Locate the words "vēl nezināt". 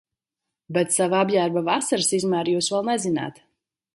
2.77-3.41